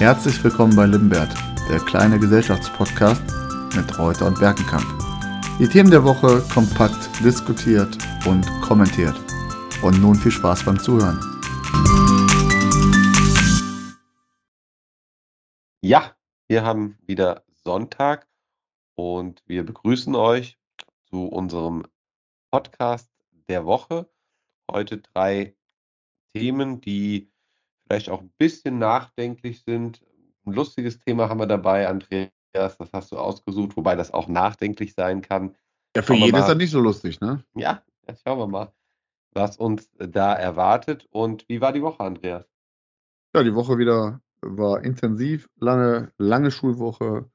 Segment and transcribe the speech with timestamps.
[0.00, 1.28] Herzlich willkommen bei Limbert,
[1.68, 3.22] der kleine Gesellschaftspodcast
[3.76, 4.86] mit Reuter und Berkenkamp.
[5.58, 9.14] Die Themen der Woche kompakt diskutiert und kommentiert.
[9.82, 11.20] Und nun viel Spaß beim Zuhören.
[15.82, 16.16] Ja,
[16.48, 18.26] wir haben wieder Sonntag
[18.94, 20.58] und wir begrüßen euch
[21.10, 21.84] zu unserem
[22.50, 23.12] Podcast
[23.50, 24.08] der Woche.
[24.66, 25.54] Heute drei
[26.32, 27.29] Themen, die
[27.90, 30.00] vielleicht auch ein bisschen nachdenklich sind.
[30.46, 34.94] Ein lustiges Thema haben wir dabei, Andreas, das hast du ausgesucht, wobei das auch nachdenklich
[34.94, 35.56] sein kann.
[35.96, 37.42] Ja, für jeden ist das nicht so lustig, ne?
[37.56, 38.72] Ja, jetzt schauen wir mal,
[39.32, 41.08] was uns da erwartet.
[41.10, 42.48] Und wie war die Woche, Andreas?
[43.34, 47.28] Ja, die Woche wieder war intensiv, lange, lange Schulwoche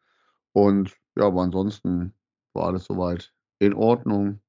[0.53, 2.14] und ja, aber ansonsten
[2.53, 4.40] war alles soweit in Ordnung,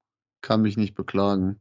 [0.41, 1.61] kann mich nicht beklagen.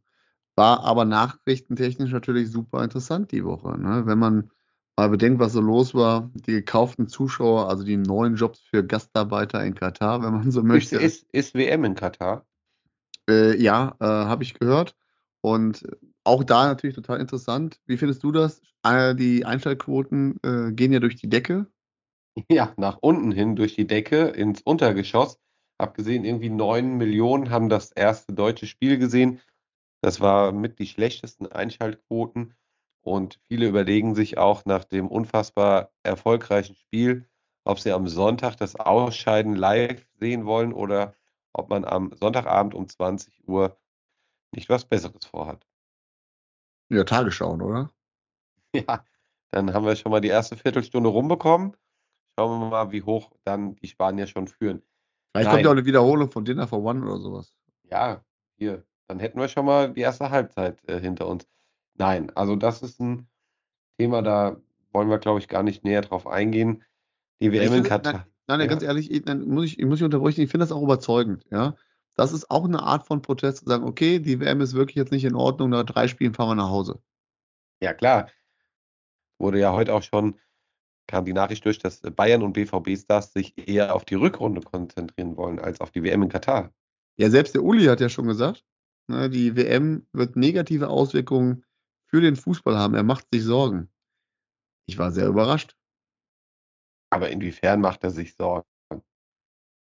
[0.56, 3.78] War aber nachrichtentechnisch natürlich super interessant die Woche.
[3.78, 4.06] Ne?
[4.06, 4.52] Wenn man
[4.98, 9.64] mal bedenkt, was so los war, die gekauften Zuschauer, also die neuen Jobs für Gastarbeiter
[9.64, 10.96] in Katar, wenn man so möchte.
[10.98, 12.46] Ist, ist, ist WM in Katar?
[13.30, 14.96] Äh, ja, äh, habe ich gehört.
[15.42, 15.86] Und
[16.24, 17.80] auch da natürlich total interessant.
[17.86, 18.62] Wie findest du das?
[18.84, 21.68] Äh, die Einschaltquoten äh, gehen ja durch die Decke.
[22.50, 25.40] Ja, nach unten hin durch die Decke ins Untergeschoss.
[25.80, 29.40] Hab gesehen, irgendwie neun Millionen haben das erste deutsche Spiel gesehen.
[30.02, 32.56] Das war mit die schlechtesten Einschaltquoten
[33.02, 37.28] und viele überlegen sich auch nach dem unfassbar erfolgreichen Spiel,
[37.64, 41.16] ob sie am Sonntag das Ausscheiden live sehen wollen oder
[41.54, 43.78] ob man am Sonntagabend um 20 Uhr
[44.54, 45.66] nicht was Besseres vorhat.
[46.90, 47.92] Ja, Tagesschauen, oder?
[48.76, 49.06] Ja,
[49.52, 51.78] dann haben wir schon mal die erste Viertelstunde rumbekommen.
[52.38, 54.82] Schauen wir mal, wie hoch dann die Spanier schon führen.
[55.32, 57.56] Vielleicht kommt ja auch eine Wiederholung von Dinner for One oder sowas.
[57.90, 58.22] Ja,
[58.58, 61.48] hier, dann hätten wir schon mal die erste Halbzeit äh, hinter uns.
[61.96, 63.28] Nein, also das ist ein
[63.98, 64.58] Thema, da
[64.92, 66.84] wollen wir, glaube ich, gar nicht näher drauf eingehen.
[67.42, 68.28] Die WM in Katar.
[68.48, 68.66] Nein, ja.
[68.68, 71.76] ganz ehrlich, ich, muss ich, ich muss ich unterbrechen, ich finde das auch überzeugend, ja.
[72.18, 75.12] Das ist auch eine Art von Protest zu sagen, okay, die WM ist wirklich jetzt
[75.12, 77.02] nicht in Ordnung, nach drei Spielen fahren wir nach Hause.
[77.82, 78.30] Ja, klar.
[79.38, 80.40] Wurde ja heute auch schon,
[81.08, 85.60] kam die Nachricht durch, dass Bayern und BVB-Stars sich eher auf die Rückrunde konzentrieren wollen,
[85.60, 86.72] als auf die WM in Katar.
[87.18, 88.64] Ja, selbst der Uli hat ja schon gesagt,
[89.08, 91.64] die WM wird negative Auswirkungen
[92.08, 92.96] für den Fußball haben.
[92.96, 93.90] Er macht sich Sorgen.
[94.88, 95.76] Ich war sehr überrascht.
[97.10, 98.68] Aber inwiefern macht er sich Sorgen?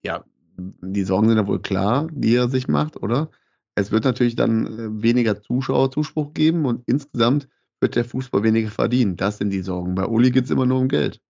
[0.04, 0.24] Ja,
[0.58, 3.32] die Sorgen sind ja wohl klar, die er sich macht, oder?
[3.76, 7.48] Es wird natürlich dann äh, weniger Zuschauerzuspruch geben und insgesamt
[7.80, 9.16] wird der Fußball weniger verdienen.
[9.18, 9.94] Das sind die Sorgen.
[9.94, 11.22] Bei Uli geht es immer nur um Geld.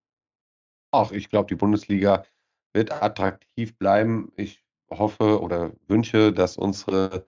[0.92, 2.26] Ach, ich glaube, die Bundesliga
[2.74, 4.32] wird attraktiv bleiben.
[4.38, 7.28] Ich hoffe oder wünsche, dass unsere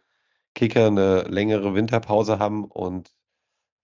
[0.55, 3.13] Kicker eine längere Winterpause haben und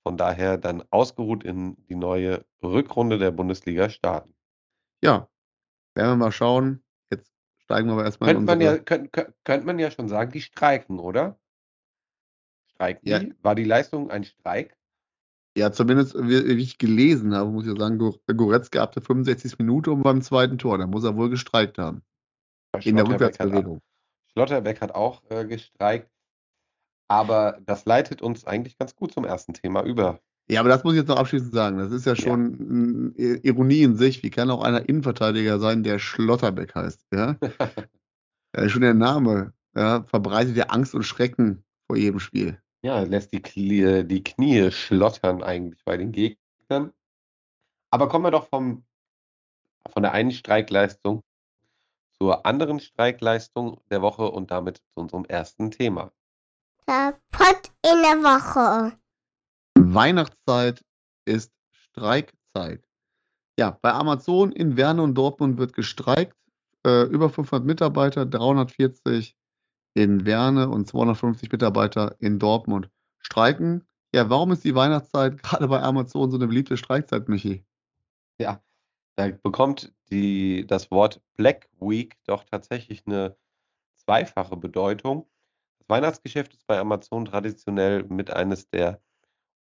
[0.03, 4.35] von daher dann ausgeruht in die neue Rückrunde der Bundesliga starten.
[5.01, 5.29] Ja,
[5.95, 6.83] werden wir mal schauen.
[7.11, 8.71] Jetzt steigen wir aber erstmal könnte in unsere...
[8.71, 11.39] Man ja, könnte, könnte man ja schon sagen, die streiken, oder?
[12.67, 13.19] Streiken ja.
[13.19, 13.33] die?
[13.41, 14.77] War die Leistung ein Streik?
[15.57, 19.57] Ja, zumindest wie ich gelesen habe, muss ich sagen, Goretzka ab der 65.
[19.57, 20.77] Minute und beim zweiten Tor.
[20.77, 22.01] Da muss er wohl gestreikt haben.
[22.83, 23.81] In der Rückwärtsbewegung.
[24.33, 26.11] Schlotterbeck hat auch äh, gestreikt.
[27.07, 30.19] Aber das leitet uns eigentlich ganz gut zum ersten Thema über.
[30.47, 31.77] Ja, aber das muss ich jetzt noch abschließend sagen.
[31.77, 33.35] Das ist ja schon ja.
[33.43, 34.21] Ironie in sich.
[34.23, 37.07] Wie kann auch einer Innenverteidiger sein, der Schlotterbeck heißt?
[37.13, 37.37] Ja?
[38.55, 42.59] ja schon der Name ja, verbreitet ja Angst und Schrecken vor jedem Spiel.
[42.83, 46.93] Ja, lässt die, Knie, die Knie schlottern eigentlich bei den Gegnern.
[47.89, 48.83] Aber kommen wir doch vom,
[49.91, 51.23] von der einen Streikleistung
[52.19, 56.11] zur anderen Streikleistung der Woche und damit zu unserem ersten Thema.
[56.87, 58.95] Der Pott in der Woche.
[59.79, 60.85] Weihnachtszeit
[61.25, 62.87] ist Streikzeit.
[63.57, 66.37] Ja, bei Amazon in Werne und Dortmund wird gestreikt.
[66.85, 69.35] Äh, über 500 Mitarbeiter, 340
[69.95, 73.87] in Werne und 250 Mitarbeiter in Dortmund streiken.
[74.13, 77.65] Ja, warum ist die Weihnachtszeit gerade bei Amazon so eine beliebte Streikzeit, Michi?
[78.39, 78.63] Ja,
[79.15, 83.35] da bekommt die, das Wort Black Week doch tatsächlich eine
[83.95, 85.27] zweifache Bedeutung.
[85.87, 89.03] Das Weihnachtsgeschäft ist bei Amazon traditionell mit eines der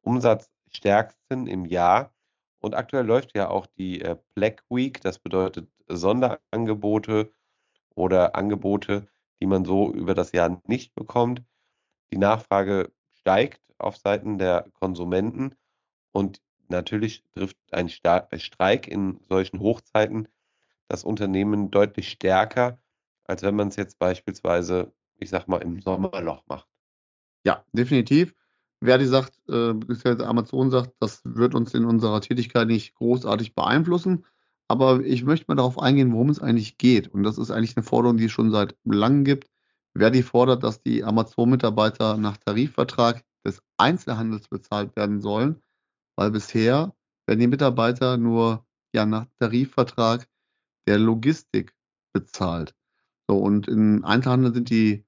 [0.00, 2.14] umsatzstärksten im Jahr.
[2.60, 5.02] Und aktuell läuft ja auch die äh, Black Week.
[5.02, 7.30] Das bedeutet Sonderangebote
[7.94, 9.06] oder Angebote,
[9.42, 11.42] die man so über das Jahr nicht bekommt.
[12.10, 15.54] Die Nachfrage steigt auf Seiten der Konsumenten
[16.12, 20.28] und natürlich trifft ein Streik in solchen Hochzeiten
[20.88, 22.78] das Unternehmen deutlich stärker,
[23.24, 24.94] als wenn man es jetzt beispielsweise
[25.24, 26.68] ich sag mal, im Sommerloch macht.
[27.44, 28.34] Ja, definitiv.
[28.82, 29.74] Verdi sagt, äh,
[30.22, 34.24] Amazon sagt, das wird uns in unserer Tätigkeit nicht großartig beeinflussen.
[34.68, 37.08] Aber ich möchte mal darauf eingehen, worum es eigentlich geht.
[37.08, 39.48] Und das ist eigentlich eine Forderung, die es schon seit langem gibt.
[39.96, 45.62] Verdi fordert, dass die Amazon-Mitarbeiter nach Tarifvertrag des Einzelhandels bezahlt werden sollen,
[46.16, 46.94] weil bisher
[47.26, 50.26] werden die Mitarbeiter nur ja, nach Tarifvertrag
[50.86, 51.74] der Logistik
[52.12, 52.74] bezahlt.
[53.28, 55.04] So, und im Einzelhandel sind die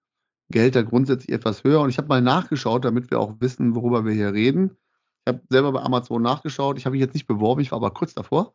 [0.48, 1.81] Gehälter grundsätzlich etwas höher.
[1.81, 4.76] Und ich habe mal nachgeschaut, damit wir auch wissen, worüber wir hier reden.
[5.25, 6.78] Ich habe selber bei Amazon nachgeschaut.
[6.78, 8.52] Ich habe mich jetzt nicht beworben, ich war aber kurz davor.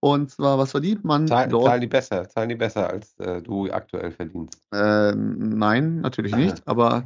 [0.00, 1.66] Und zwar, was verdient man Zahl, dort?
[1.66, 4.60] zahlen die besser, zahlen die besser, als äh, du aktuell verdienst.
[4.72, 6.62] Äh, nein, natürlich nicht.
[6.66, 7.04] Aber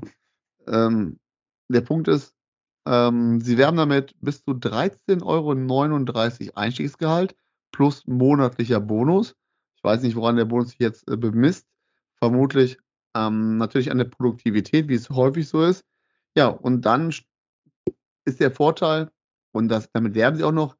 [0.68, 1.18] ähm,
[1.68, 2.34] der Punkt ist,
[2.86, 7.34] ähm, sie werben damit bis zu 13,39 Euro Einstiegsgehalt
[7.72, 9.34] plus monatlicher Bonus.
[9.76, 11.66] Ich weiß nicht, woran der Bonus sich jetzt äh, bemisst.
[12.18, 12.78] Vermutlich
[13.14, 15.84] ähm, natürlich an der Produktivität, wie es häufig so ist.
[16.36, 17.14] Ja, und dann
[18.24, 19.10] ist der Vorteil,
[19.52, 20.76] und das, damit werben sie auch noch,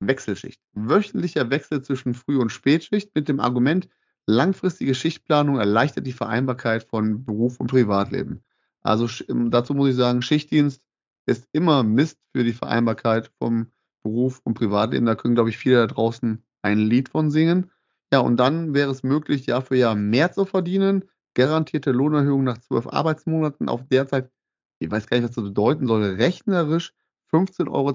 [0.00, 0.60] Wechselschicht.
[0.72, 3.88] Wöchentlicher Wechsel zwischen Früh- und Spätschicht mit dem Argument,
[4.26, 8.42] langfristige Schichtplanung erleichtert die Vereinbarkeit von Beruf und Privatleben.
[8.82, 10.82] Also ähm, dazu muss ich sagen, Schichtdienst
[11.26, 13.70] ist immer Mist für die Vereinbarkeit vom
[14.02, 15.06] Beruf und Privatleben.
[15.06, 17.70] Da können, glaube ich, viele da draußen ein Lied von singen.
[18.12, 21.04] Ja, und dann wäre es möglich, Jahr für Jahr mehr zu verdienen.
[21.34, 24.30] Garantierte Lohnerhöhung nach zwölf Arbeitsmonaten auf derzeit,
[24.78, 26.92] ich weiß gar nicht, was das bedeuten soll, rechnerisch
[27.32, 27.92] 15,52 Euro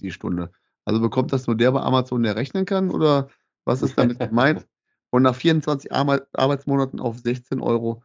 [0.00, 0.50] die Stunde.
[0.84, 2.90] Also bekommt das nur der bei Amazon, der rechnen kann?
[2.90, 3.28] Oder
[3.64, 4.66] was ist damit gemeint?
[5.10, 8.02] Und nach 24 Arbeitsmonaten auf 16,29 Euro.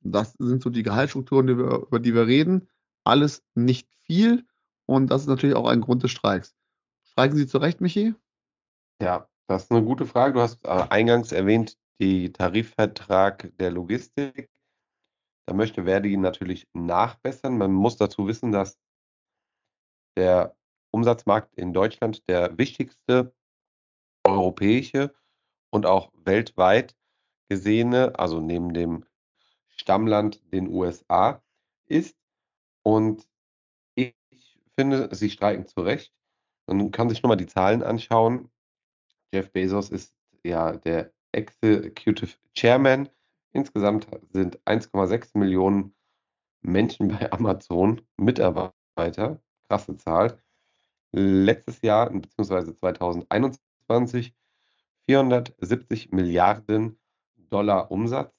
[0.00, 2.68] Das sind so die Gehaltsstrukturen, die wir, über die wir reden.
[3.04, 4.44] Alles nicht viel.
[4.86, 6.54] Und das ist natürlich auch ein Grund des Streiks.
[7.04, 8.14] Streiken Sie zu Recht, Michi?
[9.00, 10.34] Ja, das ist eine gute Frage.
[10.34, 14.50] Du hast äh, eingangs erwähnt, die Tarifvertrag der Logistik.
[15.46, 17.56] Da möchte Verdi natürlich nachbessern.
[17.56, 18.76] Man muss dazu wissen, dass
[20.16, 20.56] der
[20.90, 23.32] Umsatzmarkt in Deutschland der wichtigste
[24.24, 25.14] europäische
[25.70, 26.96] und auch weltweit
[27.48, 29.04] gesehene, also neben dem
[29.68, 31.40] Stammland den USA
[31.86, 32.16] ist.
[32.82, 33.28] Und
[33.94, 34.16] ich
[34.76, 36.12] finde, sie streiken zu Recht.
[36.66, 38.50] Man kann sich nur mal die Zahlen anschauen.
[39.32, 43.08] Jeff Bezos ist ja der Executive Chairman.
[43.52, 45.94] Insgesamt sind 1,6 Millionen
[46.62, 49.42] Menschen bei Amazon Mitarbeiter.
[49.68, 50.38] Krasse Zahl
[51.12, 54.34] letztes Jahr, beziehungsweise 2021,
[55.06, 56.98] 470 Milliarden
[57.50, 58.34] Dollar Umsatz.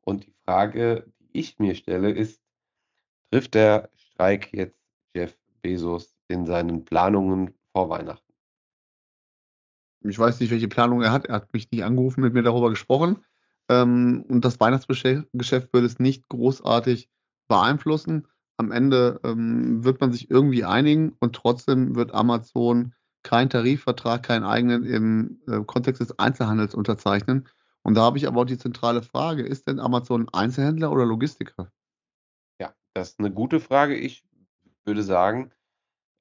[0.00, 2.40] Und die Frage, die ich mir stelle, ist,
[3.30, 4.80] trifft der Streik jetzt
[5.14, 8.27] Jeff Bezos in seinen Planungen vor Weihnachten?
[10.00, 11.26] Ich weiß nicht, welche Planung er hat.
[11.26, 13.24] Er hat mich nicht angerufen, mit mir darüber gesprochen.
[13.68, 17.08] Ähm, und das Weihnachtsgeschäft würde es nicht großartig
[17.48, 18.26] beeinflussen
[18.58, 22.92] am Ende ähm, wird man sich irgendwie einigen und trotzdem wird Amazon
[23.22, 27.48] keinen Tarifvertrag, keinen eigenen im äh, Kontext des Einzelhandels unterzeichnen.
[27.82, 31.70] Und da habe ich aber auch die zentrale Frage, ist denn Amazon Einzelhändler oder Logistiker?
[32.60, 33.96] Ja, das ist eine gute Frage.
[33.96, 34.24] Ich
[34.84, 35.52] würde sagen,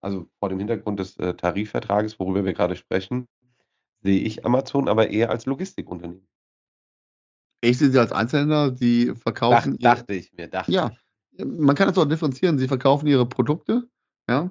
[0.01, 3.27] also vor dem Hintergrund des äh, Tarifvertrages, worüber wir gerade sprechen,
[4.07, 6.25] sehe ich Amazon aber eher als Logistikunternehmen.
[7.59, 9.77] Ich sehe sie als Einzelhändler, die verkaufen.
[9.79, 12.57] Dach, dachte ich mir, dachte ja, ich man kann das auch differenzieren.
[12.57, 13.89] Sie verkaufen ihre Produkte,
[14.29, 14.49] ja.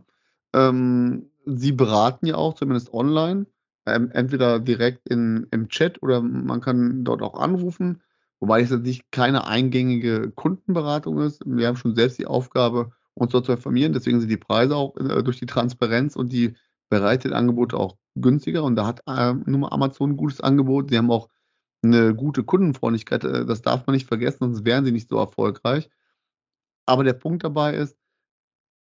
[0.53, 3.47] Ähm, sie beraten ja auch, zumindest online,
[3.87, 8.03] ähm, entweder direkt in, im Chat oder man kann dort auch anrufen,
[8.41, 11.43] wobei es nicht keine eingängige Kundenberatung ist.
[11.47, 13.95] Wir haben schon selbst die Aufgabe, uns dort zu informieren.
[13.95, 16.55] Deswegen sind die Preise auch äh, durch die Transparenz und die
[16.89, 18.65] bereiteten Angebote auch günstiger.
[18.65, 20.91] Und da hat äh, mal Amazon ein gutes Angebot.
[20.91, 21.29] Sie haben auch
[21.83, 23.25] eine gute Kundenfreundlichkeit.
[23.25, 25.91] Äh, das darf man nicht vergessen, sonst wären sie nicht so erfolgreich.
[26.87, 27.97] Aber der Punkt dabei ist,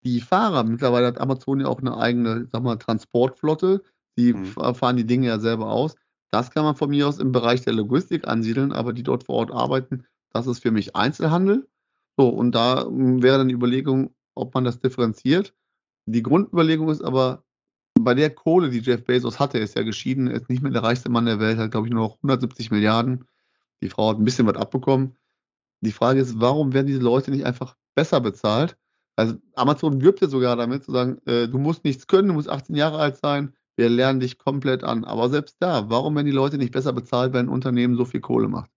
[0.03, 3.83] die Fahrer, mittlerweile hat Amazon ja auch eine eigene, sag mal, Transportflotte.
[4.17, 4.45] Die mhm.
[4.45, 5.95] fahren die Dinge ja selber aus.
[6.31, 9.35] Das kann man von mir aus im Bereich der Logistik ansiedeln, aber die dort vor
[9.35, 11.67] Ort arbeiten, das ist für mich Einzelhandel.
[12.17, 15.53] So, und da hm, wäre dann die Überlegung, ob man das differenziert.
[16.05, 17.43] Die Grundüberlegung ist aber,
[17.99, 21.09] bei der Kohle, die Jeff Bezos hatte, ist ja geschieden, ist nicht mehr der reichste
[21.09, 23.25] Mann der Welt, hat, glaube ich, nur noch 170 Milliarden.
[23.81, 25.15] Die Frau hat ein bisschen was abbekommen.
[25.81, 28.77] Die Frage ist, warum werden diese Leute nicht einfach besser bezahlt?
[29.15, 32.49] Also Amazon wirbt ja sogar damit, zu sagen, äh, du musst nichts können, du musst
[32.49, 35.03] 18 Jahre alt sein, wir lernen dich komplett an.
[35.03, 38.21] Aber selbst da, warum werden die Leute nicht besser bezahlt, wenn ein Unternehmen so viel
[38.21, 38.71] Kohle macht?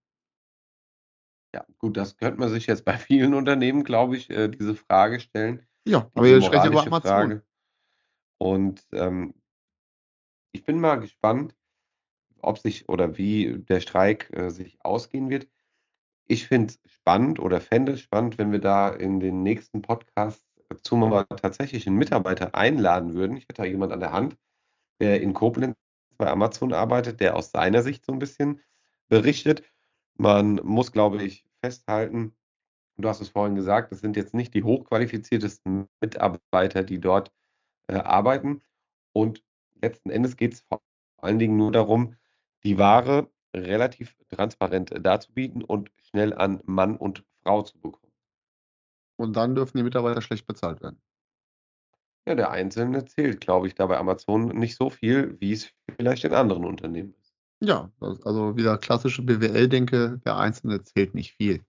[1.54, 5.20] Ja, gut, das könnte man sich jetzt bei vielen Unternehmen, glaube ich, äh, diese Frage
[5.20, 5.66] stellen.
[5.86, 7.00] Ja, aber ihr sprecht über Amazon.
[7.00, 7.42] Frage.
[8.40, 9.34] Und ähm,
[10.52, 11.54] ich bin mal gespannt,
[12.40, 15.46] ob sich oder wie der Streik äh, sich ausgehen wird.
[16.26, 20.42] Ich finde es spannend oder fände es spannend, wenn wir da in den nächsten Podcasts
[20.82, 23.36] zu mal tatsächlich einen Mitarbeiter einladen würden.
[23.36, 24.38] Ich hätte da jemand an der Hand,
[25.00, 25.76] der in Koblenz
[26.16, 28.60] bei Amazon arbeitet, der aus seiner Sicht so ein bisschen
[29.08, 29.64] berichtet.
[30.16, 32.34] Man muss, glaube ich, festhalten,
[32.96, 37.32] du hast es vorhin gesagt, das sind jetzt nicht die hochqualifiziertesten Mitarbeiter, die dort
[37.90, 38.62] äh, arbeiten.
[39.12, 39.42] Und
[39.82, 40.80] letzten Endes geht es vor
[41.18, 42.16] allen Dingen nur darum,
[42.62, 48.12] die Ware relativ transparent darzubieten und schnell an Mann und Frau zu bekommen.
[49.16, 51.00] Und dann dürfen die Mitarbeiter schlecht bezahlt werden.
[52.26, 56.24] Ja, der Einzelne zählt, glaube ich, da bei Amazon nicht so viel, wie es vielleicht
[56.24, 57.34] in anderen Unternehmen ist.
[57.60, 61.64] Ja, also wieder klassische BWL-Denke, der Einzelne zählt nicht viel.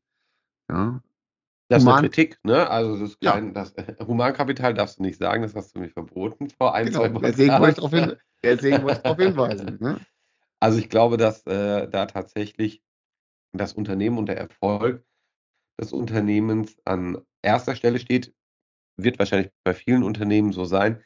[0.70, 1.02] Ja,
[1.72, 2.70] Das ist eine Human- Kritik, ne?
[2.70, 3.40] Also das, ist Ja.
[3.40, 3.74] das
[4.08, 7.00] Humankapital darfst du nicht sagen, das hast du mir verboten vor ein, genau.
[7.08, 9.78] zwei Deswegen wollte ich hin, deswegen wollte ich darauf hinweisen.
[9.80, 10.00] Ne?
[10.60, 12.84] Also ich glaube, dass äh, da tatsächlich
[13.54, 15.04] das Unternehmen und der Erfolg
[15.80, 18.34] des Unternehmens an erster Stelle steht,
[18.98, 21.02] wird wahrscheinlich bei vielen Unternehmen so sein.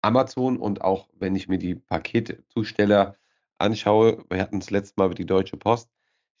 [0.00, 3.16] Amazon und auch wenn ich mir die Paketzusteller
[3.58, 5.90] anschaue, wir hatten es letztes Mal über die Deutsche Post,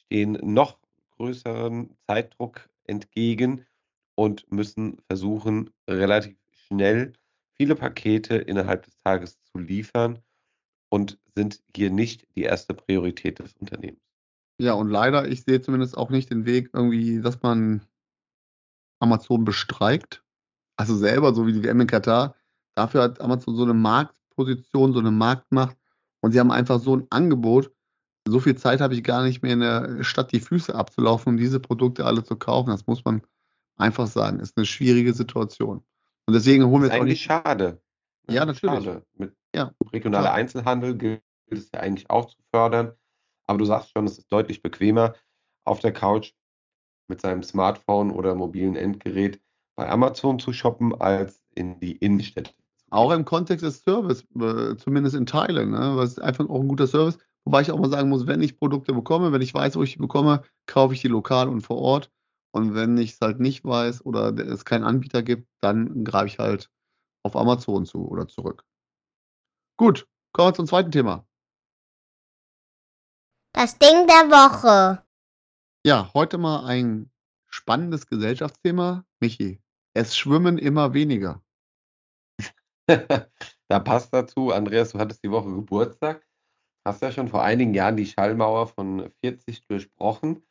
[0.06, 0.78] stehen noch
[1.16, 3.66] größeren Zeitdruck entgegen
[4.14, 7.12] und müssen versuchen, relativ schnell
[7.56, 10.18] viele Pakete innerhalb des Tages zu liefern
[10.88, 14.00] und sind hier nicht die erste Priorität des Unternehmens.
[14.58, 17.82] Ja, und leider, ich sehe zumindest auch nicht den Weg irgendwie, dass man
[19.00, 20.24] Amazon bestreikt.
[20.76, 22.36] Also selber, so wie die WM in Katar.
[22.76, 25.76] Dafür hat Amazon so eine Marktposition, so eine Marktmacht.
[26.20, 27.72] Und sie haben einfach so ein Angebot.
[28.26, 31.36] So viel Zeit habe ich gar nicht mehr in der Stadt die Füße abzulaufen, um
[31.36, 32.70] diese Produkte alle zu kaufen.
[32.70, 33.22] Das muss man
[33.76, 34.40] einfach sagen.
[34.40, 35.84] Ist eine schwierige Situation.
[36.26, 37.24] Und deswegen holen wir jetzt auch eigentlich nicht.
[37.24, 37.82] schade.
[38.28, 38.84] Ja, natürlich.
[38.84, 39.04] Schade.
[39.16, 40.34] Mit Ja, regionaler klar.
[40.34, 42.92] Einzelhandel gilt es ja eigentlich auch zu fördern.
[43.46, 45.14] Aber du sagst schon, es ist deutlich bequemer,
[45.64, 46.32] auf der Couch
[47.08, 49.40] mit seinem Smartphone oder mobilen Endgerät
[49.76, 52.52] bei Amazon zu shoppen, als in die Innenstädte.
[52.90, 56.00] Auch im Kontext des Service, äh, zumindest in Teilen, ne?
[56.02, 57.18] ist einfach auch ein guter Service.
[57.46, 59.92] Wobei ich auch mal sagen muss, wenn ich Produkte bekomme, wenn ich weiß, wo ich
[59.94, 62.10] die bekomme, kaufe ich die lokal und vor Ort.
[62.52, 66.38] Und wenn ich es halt nicht weiß oder es keinen Anbieter gibt, dann greife ich
[66.38, 66.70] halt
[67.24, 68.64] auf Amazon zu oder zurück.
[69.76, 71.26] Gut, kommen wir zum zweiten Thema.
[73.52, 75.04] Das Ding der Woche.
[75.84, 77.10] Ja, heute mal ein
[77.48, 79.04] spannendes Gesellschaftsthema.
[79.20, 79.60] Michi,
[79.94, 81.42] es schwimmen immer weniger.
[82.88, 86.26] da passt dazu, Andreas, du hattest die Woche Geburtstag,
[86.84, 90.42] hast ja schon vor einigen Jahren die Schallmauer von 40 durchbrochen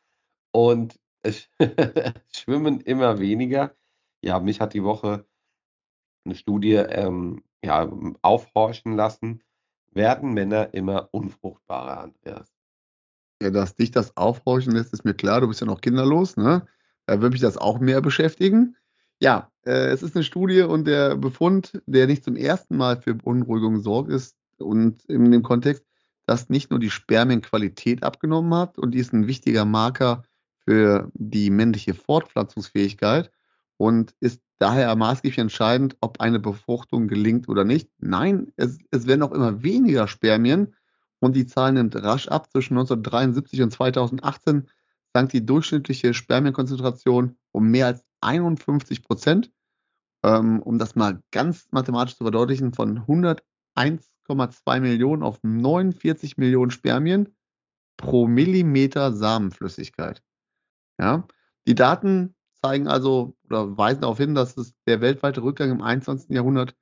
[0.52, 1.50] und es
[2.34, 3.76] schwimmen immer weniger.
[4.22, 5.26] Ja, mich hat die Woche
[6.26, 9.44] eine Studie ähm, ja, aufhorchen lassen.
[9.92, 12.52] Werden Männer immer unfruchtbarer, Andreas?
[13.42, 15.42] Ja, dass dich das aufhorchen lässt, ist mir klar.
[15.42, 16.66] Du bist ja noch kinderlos, ne?
[17.06, 18.78] Da würde mich das auch mehr beschäftigen.
[19.20, 23.14] Ja, äh, es ist eine Studie und der Befund, der nicht zum ersten Mal für
[23.14, 25.86] Beunruhigung sorgt, ist und in dem Kontext,
[26.26, 30.24] dass nicht nur die Spermienqualität abgenommen hat und die ist ein wichtiger Marker
[30.66, 33.32] für die männliche Fortpflanzungsfähigkeit
[33.78, 37.90] und ist daher maßgeblich entscheidend, ob eine Befruchtung gelingt oder nicht.
[37.98, 40.76] Nein, es, es werden auch immer weniger Spermien
[41.20, 42.50] und die Zahl nimmt rasch ab.
[42.50, 44.70] Zwischen 1973 und 2018
[45.14, 49.52] sank die durchschnittliche Spermienkonzentration um mehr als 51 Prozent.
[50.24, 53.06] Ähm, um das mal ganz mathematisch zu verdeutlichen, von
[54.28, 57.36] 101,2 Millionen auf 49 Millionen Spermien
[57.98, 60.24] pro Millimeter Samenflüssigkeit.
[61.00, 61.28] Ja,
[61.68, 66.30] die Daten zeigen also oder weisen darauf hin, dass es der weltweite Rückgang im 21.
[66.30, 66.76] Jahrhundert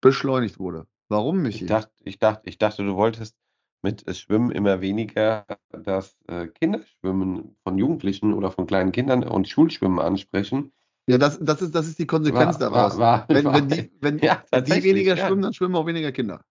[0.00, 0.86] beschleunigt wurde.
[1.08, 1.64] Warum, Michi?
[1.64, 3.36] Ich dachte, ich dachte, ich dachte, du wolltest
[3.82, 9.48] mit es Schwimmen immer weniger das äh, Kinderschwimmen von Jugendlichen oder von kleinen Kindern und
[9.48, 10.72] Schulschwimmen ansprechen.
[11.08, 12.98] Ja, das, das, ist, das ist die Konsequenz War- daraus.
[12.98, 15.26] war- war- wenn, wenn, die, wenn, Ja, die weniger ja.
[15.26, 16.44] schwimmen, dann schwimmen auch weniger Kinder.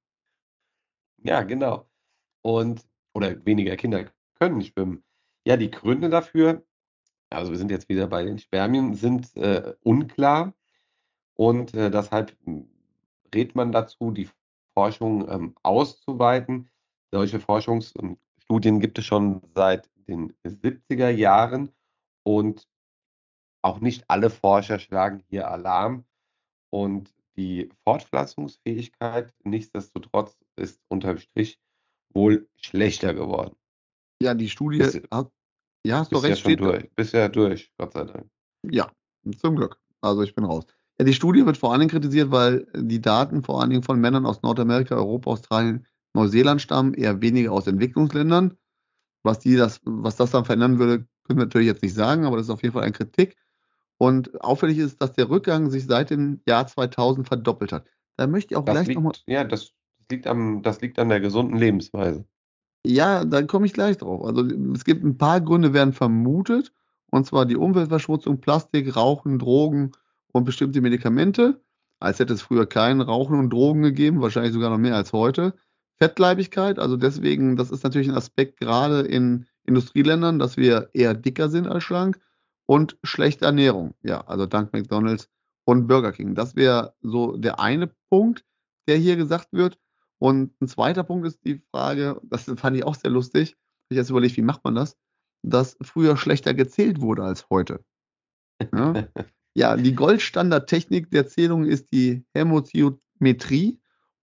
[1.24, 1.90] Ja, genau.
[2.42, 4.06] Und, oder weniger Kinder
[4.40, 5.04] können schwimmen.
[5.46, 6.66] Ja, die Gründe dafür,
[7.30, 10.54] also wir sind jetzt wieder bei den Spermien, sind äh, unklar.
[11.36, 12.36] Und äh, deshalb
[13.34, 14.30] rät man dazu, die
[14.74, 16.70] Forschung ähm, auszuweiten.
[17.12, 21.72] Solche Forschungsstudien gibt es schon seit den 70er Jahren
[22.24, 22.68] und
[23.62, 26.06] auch nicht alle Forscher schlagen hier Alarm.
[26.70, 31.60] Und die Fortpflanzungsfähigkeit nichtsdestotrotz ist unterm Strich
[32.14, 33.56] wohl schlechter geworden.
[34.22, 35.32] Ja, die Studie Bist- hat,
[35.86, 36.90] ja, hast du ja recht, schon steht, durch.
[36.96, 38.30] Bist ja durch, Gott sei Dank.
[38.64, 38.92] Ja,
[39.40, 39.80] zum Glück.
[40.02, 40.66] Also ich bin raus.
[41.00, 44.00] Ja, die Studie wird vor allen Dingen kritisiert, weil die Daten vor allen Dingen von
[44.00, 48.58] Männern aus Nordamerika, Europa, Australien, Neuseeland stammen, eher weniger aus Entwicklungsländern.
[49.24, 52.38] Was, die das, was das dann verändern würde, können wir natürlich jetzt nicht sagen, aber
[52.38, 53.36] das ist auf jeden Fall eine Kritik.
[54.00, 57.88] Und auffällig ist, dass der Rückgang sich seit dem Jahr 2000 verdoppelt hat.
[58.16, 59.14] Da möchte ich auch Das gleich nochmal.
[59.28, 59.74] ja, das
[60.12, 62.26] liegt, am, das liegt an der gesunden Lebensweise.
[62.86, 64.24] Ja, da komme ich gleich drauf.
[64.24, 66.72] Also es gibt ein paar Gründe, werden vermutet,
[67.12, 69.92] und zwar die Umweltverschmutzung, Plastik, Rauchen, Drogen
[70.32, 71.62] und bestimmte Medikamente.
[72.00, 75.54] Als hätte es früher kein Rauchen und Drogen gegeben, wahrscheinlich sogar noch mehr als heute.
[75.98, 81.50] Fettleibigkeit, also deswegen, das ist natürlich ein Aspekt gerade in Industrieländern, dass wir eher dicker
[81.50, 82.20] sind als schlank
[82.68, 83.96] und schlechte Ernährung.
[84.04, 85.30] Ja, also dank McDonalds
[85.66, 86.36] und Burger King.
[86.36, 88.46] Das wäre so der eine Punkt,
[88.88, 89.80] der hier gesagt wird.
[90.20, 93.56] Und ein zweiter Punkt ist die Frage, das fand ich auch sehr lustig,
[93.90, 94.98] ich jetzt überlegt, wie macht man das,
[95.44, 97.84] dass früher schlechter gezählt wurde als heute.
[98.74, 99.08] Ja,
[99.56, 103.80] ja die Goldstandardtechnik der Zählung ist die Hämotiometrie.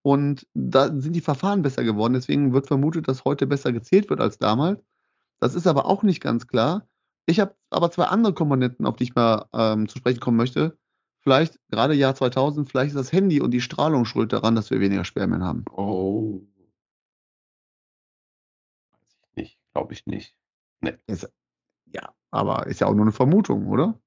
[0.07, 2.13] Und da sind die Verfahren besser geworden.
[2.13, 4.85] Deswegen wird vermutet, dass heute besser gezählt wird als damals.
[5.41, 6.87] Das ist aber auch nicht ganz klar.
[7.25, 10.77] Ich habe aber zwei andere Komponenten, auf die ich mal ähm, zu sprechen kommen möchte.
[11.25, 14.81] Vielleicht gerade Jahr 2000, vielleicht ist das Handy und die Strahlung schuld daran, dass wir
[14.81, 15.65] weniger Spermien haben.
[15.71, 16.43] Oh.
[18.93, 20.37] Weiß ich nicht, glaube ich nicht.
[20.83, 20.99] Nee.
[21.07, 21.33] Ist,
[21.87, 23.99] ja, aber ist ja auch nur eine Vermutung, oder?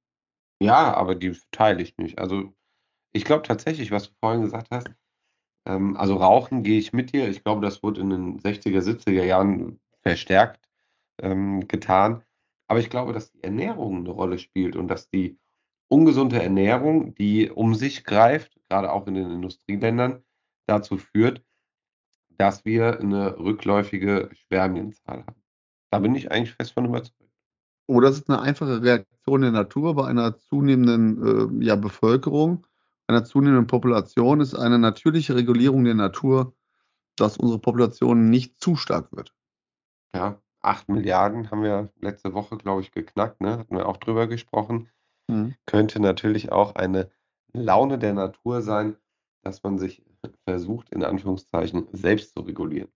[0.62, 2.20] Ja, aber die teile ich nicht.
[2.20, 2.54] Also
[3.14, 4.88] ich glaube tatsächlich, was du vorhin gesagt hast,
[5.66, 7.28] ähm, also Rauchen gehe ich mit dir.
[7.30, 10.70] Ich glaube, das wurde in den 60er, 70er Jahren verstärkt
[11.20, 12.24] ähm, getan.
[12.68, 15.40] Aber ich glaube, dass die Ernährung eine Rolle spielt und dass die
[15.90, 20.24] ungesunde Ernährung, die um sich greift, gerade auch in den Industrieländern,
[20.66, 21.44] dazu führt,
[22.38, 25.42] dass wir eine rückläufige Spermienzahl haben.
[25.92, 27.32] Da bin ich eigentlich fest von überzeugt.
[27.88, 32.68] Oder es ist eine einfache Reaktion der Natur bei einer zunehmenden äh, ja, Bevölkerung,
[33.08, 36.54] einer zunehmenden Population ist eine natürliche Regulierung der Natur,
[37.16, 39.34] dass unsere Population nicht zu stark wird.
[40.14, 43.60] Ja, 8 Milliarden haben wir letzte Woche, glaube ich, geknackt, ne?
[43.60, 44.90] Hatten wir auch drüber gesprochen.
[45.28, 45.56] Mhm.
[45.66, 47.10] Könnte natürlich auch eine
[47.54, 48.96] Laune der Natur sein,
[49.44, 50.04] dass man sich
[50.48, 52.90] versucht, in Anführungszeichen, selbst zu regulieren.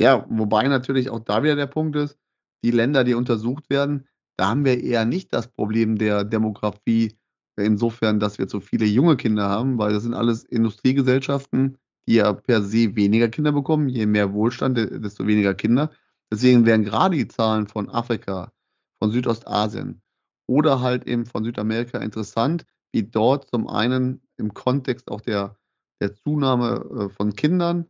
[0.00, 2.18] Ja, wobei natürlich auch da wieder der Punkt ist,
[2.64, 7.18] die Länder, die untersucht werden, da haben wir eher nicht das Problem der Demografie
[7.56, 12.32] insofern, dass wir zu viele junge Kinder haben, weil das sind alles Industriegesellschaften, die ja
[12.32, 13.88] per se weniger Kinder bekommen.
[13.88, 15.90] Je mehr Wohlstand, desto weniger Kinder.
[16.30, 18.52] Deswegen wären gerade die Zahlen von Afrika,
[19.00, 20.02] von Südostasien
[20.48, 25.56] oder halt eben von Südamerika interessant, wie dort zum einen im Kontext auch der,
[26.00, 27.86] der Zunahme äh, von Kindern,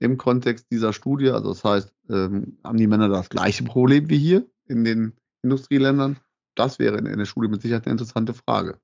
[0.00, 4.18] im Kontext dieser Studie, also das heißt, ähm, haben die Männer das gleiche Problem wie
[4.18, 6.18] hier in den Industrieländern?
[6.56, 8.80] Das wäre in der Studie mit Sicherheit eine interessante Frage.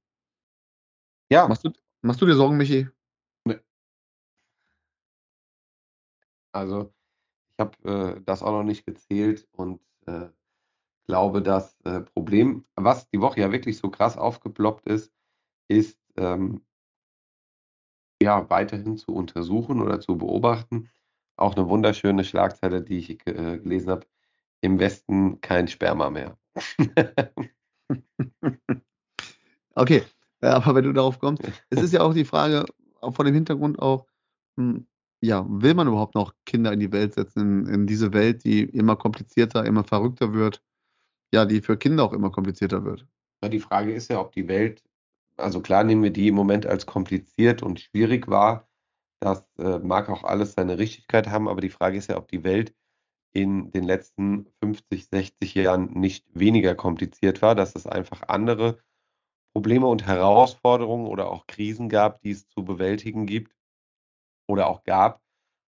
[1.31, 1.49] Ja.
[1.49, 2.89] Machst du, machst du dir Sorgen, Michi?
[3.45, 3.59] Nee.
[6.53, 6.93] Also,
[7.51, 10.29] ich habe äh, das auch noch nicht gezählt und äh,
[11.07, 15.13] glaube, das äh, Problem, was die Woche ja wirklich so krass aufgeploppt ist,
[15.69, 16.63] ist ähm,
[18.21, 20.91] ja weiterhin zu untersuchen oder zu beobachten.
[21.37, 24.07] Auch eine wunderschöne Schlagzeile, die ich äh, gelesen habe.
[24.63, 26.39] Im Westen kein Sperma mehr.
[29.75, 30.03] okay,
[30.41, 32.65] aber wenn du darauf kommst, es ist ja auch die Frage,
[33.01, 34.07] vor dem Hintergrund auch,
[34.57, 34.87] hm,
[35.21, 38.63] ja, will man überhaupt noch Kinder in die Welt setzen, in, in diese Welt, die
[38.63, 40.63] immer komplizierter, immer verrückter wird,
[41.33, 43.07] ja, die für Kinder auch immer komplizierter wird?
[43.45, 44.83] Die Frage ist ja, ob die Welt,
[45.37, 48.69] also klar nehmen wir die im Moment als kompliziert und schwierig wahr.
[49.21, 52.45] Das äh, mag auch alles seine Richtigkeit haben, aber die Frage ist ja, ob die
[52.45, 52.75] Welt
[53.33, 58.79] in den letzten 50, 60 Jahren nicht weniger kompliziert war, dass es einfach andere
[59.53, 63.55] Probleme und Herausforderungen oder auch Krisen gab, die es zu bewältigen gibt
[64.47, 65.23] oder auch gab.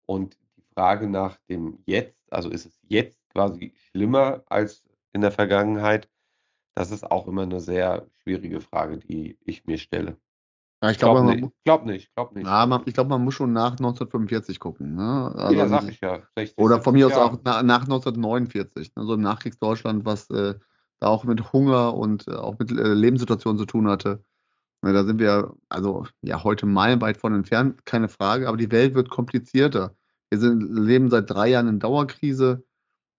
[0.05, 5.31] Und die Frage nach dem Jetzt, also ist es jetzt quasi schlimmer als in der
[5.31, 6.09] Vergangenheit,
[6.75, 10.17] das ist auch immer eine sehr schwierige Frage, die ich mir stelle.
[10.81, 12.45] Ja, ich glaube glaub nicht, glaub nicht, glaub nicht.
[12.45, 14.95] Ja, man, ich glaube, man muss schon nach 1945 gucken.
[14.95, 15.33] Ne?
[15.35, 16.21] Also, ja, sag ich ja.
[16.37, 20.55] 60, oder von mir aus auch nach, nach 1949, also im Nachkriegsdeutschland, was äh,
[20.99, 24.23] da auch mit Hunger und äh, auch mit äh, Lebenssituationen zu tun hatte.
[24.81, 28.95] Ja, da sind wir also ja heute meilenweit von entfernt, keine Frage, aber die Welt
[28.95, 29.95] wird komplizierter.
[30.29, 32.63] Wir sind, leben seit drei Jahren in Dauerkrise.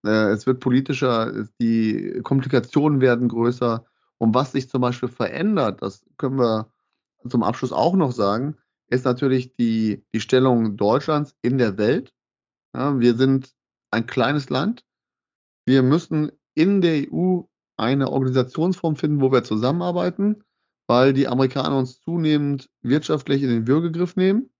[0.04, 3.84] Äh, es wird politischer, die Komplikationen werden größer.
[4.18, 6.72] Und was sich zum Beispiel verändert, das können wir
[7.28, 8.56] zum Abschluss auch noch sagen,
[8.88, 12.12] ist natürlich die, die Stellung Deutschlands in der Welt.
[12.74, 13.52] Ja, wir sind
[13.90, 14.84] ein kleines Land.
[15.64, 17.42] Wir müssen in der EU
[17.76, 20.44] eine Organisationsform finden, wo wir zusammenarbeiten,
[20.86, 24.50] weil die Amerikaner uns zunehmend wirtschaftlich in den Würgegriff nehmen.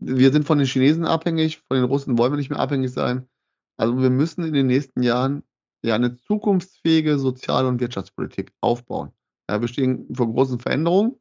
[0.00, 3.28] Wir sind von den Chinesen abhängig, von den Russen wollen wir nicht mehr abhängig sein.
[3.78, 5.42] Also wir müssen in den nächsten Jahren
[5.82, 9.12] ja eine zukunftsfähige Sozial- und Wirtschaftspolitik aufbauen.
[9.50, 11.16] Ja, wir stehen vor großen Veränderungen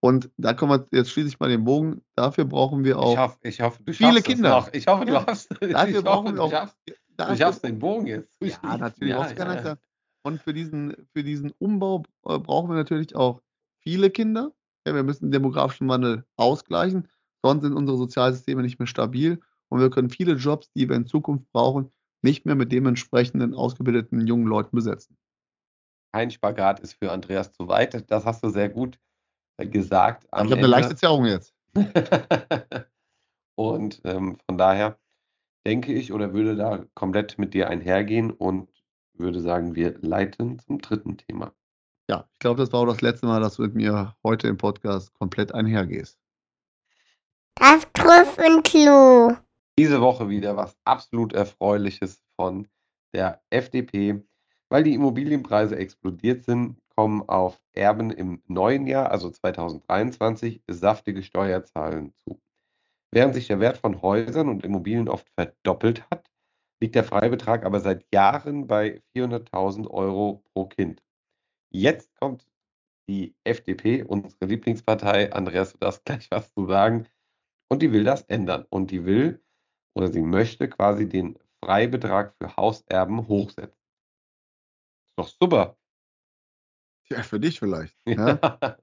[0.00, 2.02] Und da kommen wir jetzt schließlich mal den Bogen.
[2.16, 4.68] Dafür brauchen wir auch Ich hoffe, ich hoffe, du viele Kinder.
[4.72, 6.50] Ich hoffe, du hast Dafür ich brauchen hoffe, wir auch.
[6.50, 8.36] schaffst, du schaffst den Bogen jetzt.
[8.40, 9.10] Ja, natürlich.
[9.14, 9.76] Ja, ja.
[10.22, 13.40] Und für diesen, für diesen Umbau äh, brauchen wir natürlich auch
[13.80, 14.52] viele Kinder.
[14.84, 17.08] Wir müssen den demografischen Wandel ausgleichen.
[17.42, 19.40] Sonst sind unsere Sozialsysteme nicht mehr stabil.
[19.68, 21.90] Und wir können viele Jobs, die wir in Zukunft brauchen,
[22.22, 25.16] nicht mehr mit dementsprechenden ausgebildeten jungen Leuten besetzen.
[26.12, 28.10] Kein Spagat ist für Andreas zu weit.
[28.10, 28.98] Das hast du sehr gut
[29.58, 30.24] äh, gesagt.
[30.24, 31.54] ich habe eine leichte Zerrung jetzt.
[33.54, 34.98] und ähm, von daher
[35.66, 38.68] denke ich oder würde da komplett mit dir einhergehen und
[39.14, 41.52] würde sagen, wir leiten zum dritten Thema.
[42.08, 44.56] Ja, ich glaube, das war auch das letzte Mal, dass du mit mir heute im
[44.56, 46.18] Podcast komplett einhergehst.
[47.56, 49.36] Das Trüffelklo.
[49.78, 52.66] Diese Woche wieder was absolut Erfreuliches von
[53.14, 54.24] der FDP.
[54.68, 62.12] Weil die Immobilienpreise explodiert sind, kommen auf Erben im neuen Jahr, also 2023, saftige Steuerzahlen
[62.16, 62.40] zu.
[63.12, 66.28] Während sich der Wert von Häusern und Immobilien oft verdoppelt hat,
[66.82, 71.04] liegt der Freibetrag aber seit Jahren bei 400.000 Euro pro Kind.
[71.70, 72.50] Jetzt kommt
[73.08, 75.32] die FDP, unsere Lieblingspartei.
[75.32, 77.06] Andreas, du darfst gleich was zu sagen.
[77.68, 78.66] Und die will das ändern.
[78.70, 79.40] Und die will
[79.98, 83.76] oder sie möchte quasi den Freibetrag für Hauserben hochsetzen.
[85.08, 85.76] Ist doch super.
[87.10, 87.96] Ja, für dich vielleicht.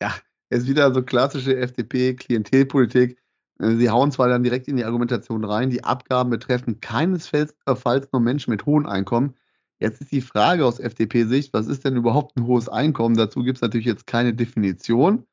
[0.00, 0.12] Ja?
[0.50, 3.16] ist wieder so klassische FDP-Klientelpolitik.
[3.60, 8.06] Äh, Sie hauen zwar dann direkt in die Argumentation rein, die Abgaben betreffen keinesfalls äh,
[8.12, 9.36] nur Menschen mit hohen Einkommen.
[9.78, 13.16] Jetzt ist die Frage aus FDP-Sicht, was ist denn überhaupt ein hohes Einkommen?
[13.16, 15.24] Dazu gibt es natürlich jetzt keine Definition.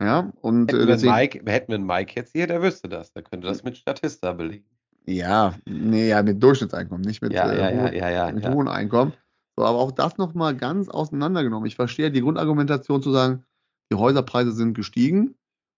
[0.00, 3.12] Ja, und hätten, äh, wir Mike, hätten wir einen Mike jetzt hier, der wüsste das.
[3.12, 4.66] Der könnte das mit Statista belegen.
[5.06, 8.68] ja, nee, ja, mit Durchschnittseinkommen, nicht mit, Ja, äh, ja, ja, hohen- ja, mit hohen
[8.68, 9.12] Einkommen.
[9.56, 11.66] So, aber auch das nochmal ganz auseinandergenommen.
[11.66, 13.44] Ich verstehe die Grundargumentation zu sagen,
[13.90, 15.36] die Häuserpreise sind gestiegen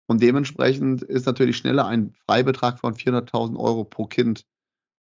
[0.08, 4.46] und dementsprechend ist natürlich schneller ein Freibetrag von 400.000 Euro pro Kind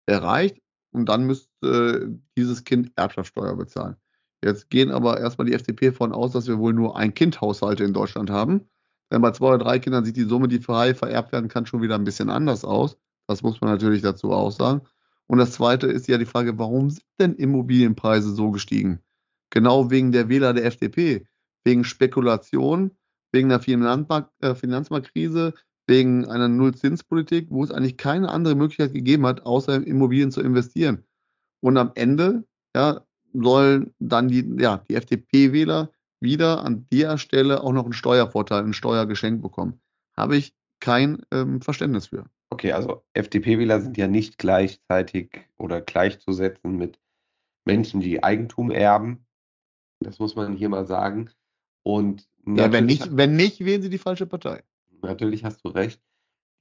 [0.06, 0.60] erreicht
[0.92, 3.96] und dann müsste äh, dieses Kind Erbschaftssteuer bezahlen.
[4.44, 7.92] Jetzt gehen aber erstmal die FDP von aus, dass wir wohl nur ein Kind-Haushalte in
[7.92, 8.68] Deutschland haben.
[9.10, 11.82] Denn bei zwei oder drei Kindern sieht die Summe, die frei vererbt werden kann, schon
[11.82, 12.98] wieder ein bisschen anders aus.
[13.26, 14.82] Das muss man natürlich dazu auch sagen.
[15.26, 19.00] Und das zweite ist ja die Frage, warum sind denn Immobilienpreise so gestiegen?
[19.50, 21.26] Genau wegen der Wähler der FDP,
[21.64, 22.92] wegen Spekulation,
[23.32, 25.54] wegen der äh, Finanzmarktkrise,
[25.86, 30.40] wegen einer Nullzinspolitik, wo es eigentlich keine andere Möglichkeit gegeben hat, außer in Immobilien zu
[30.40, 31.04] investieren.
[31.60, 32.44] Und am Ende
[32.74, 35.90] ja, sollen dann die, ja, die FDP-Wähler
[36.20, 39.80] wieder an der Stelle auch noch einen Steuervorteil, ein Steuergeschenk bekommen.
[40.16, 42.26] Habe ich kein ähm, Verständnis für.
[42.50, 46.98] Okay, also FDP-Wähler sind ja nicht gleichzeitig oder gleichzusetzen mit
[47.66, 49.26] Menschen, die Eigentum erben.
[50.00, 51.30] Das muss man hier mal sagen.
[51.82, 54.62] Und Ja, wenn nicht, wenn nicht, wählen sie die falsche Partei.
[55.02, 56.00] Natürlich hast du recht.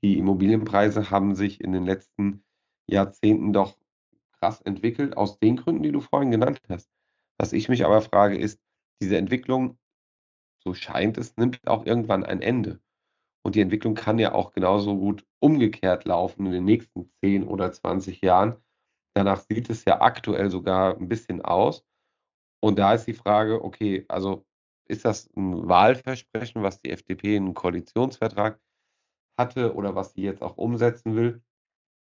[0.03, 2.43] Die Immobilienpreise haben sich in den letzten
[2.85, 3.77] Jahrzehnten doch
[4.39, 6.89] krass entwickelt, aus den Gründen, die du vorhin genannt hast.
[7.37, 8.59] Was ich mich aber frage, ist,
[9.01, 9.77] diese Entwicklung,
[10.63, 12.79] so scheint es, nimmt auch irgendwann ein Ende.
[13.45, 17.71] Und die Entwicklung kann ja auch genauso gut umgekehrt laufen in den nächsten 10 oder
[17.71, 18.57] 20 Jahren.
[19.15, 21.85] Danach sieht es ja aktuell sogar ein bisschen aus.
[22.59, 24.45] Und da ist die Frage, okay, also
[24.89, 28.59] ist das ein Wahlversprechen, was die FDP in einen Koalitionsvertrag
[29.39, 31.41] hatte oder was sie jetzt auch umsetzen will?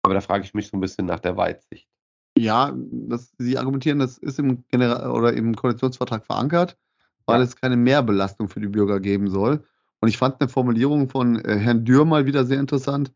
[0.04, 1.90] Aber da frage ich mich so ein bisschen nach der Weitsicht.
[2.38, 6.78] Ja, das, Sie argumentieren, das ist im General oder im Koalitionsvertrag verankert,
[7.26, 7.44] weil Ja.
[7.44, 9.64] es keine Mehrbelastung für die Bürger geben soll.
[10.02, 13.14] Und ich fand eine Formulierung von äh, Herrn Dürr mal wieder sehr interessant,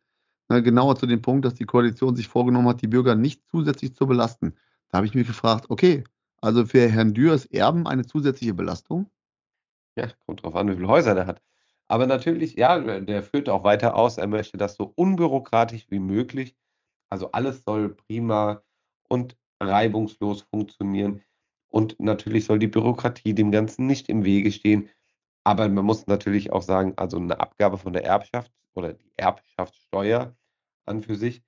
[0.49, 3.93] ne, genauer zu dem Punkt, dass die Koalition sich vorgenommen hat, die Bürger nicht zusätzlich
[3.95, 4.55] zu belasten.
[4.89, 6.03] Da habe ich mich gefragt, okay,
[6.41, 9.09] also für Herrn Dürr ist Erben eine zusätzliche Belastung?
[9.97, 11.41] Ja, kommt drauf an, wie viele Häuser der hat.
[11.87, 16.55] Aber natürlich, ja, der führt auch weiter aus, er möchte das so unbürokratisch wie möglich.
[17.09, 18.61] Also alles soll prima
[19.09, 21.21] und reibungslos funktionieren.
[21.71, 24.89] Und natürlich soll die Bürokratie dem Ganzen nicht im Wege stehen.
[25.43, 30.35] Aber man muss natürlich auch sagen, also eine Abgabe von der Erbschaft oder die Erbschaftssteuer
[30.85, 31.43] an für sich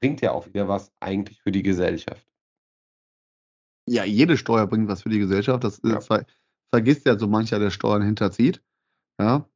[0.00, 2.26] bringt ja auch wieder was eigentlich für die Gesellschaft.
[3.88, 5.62] Ja, jede Steuer bringt was für die Gesellschaft.
[5.64, 6.00] Das äh, Ja.
[6.00, 6.26] ver
[6.72, 8.60] vergisst ja so mancher, der Steuern hinterzieht.
[9.20, 9.48] Ja,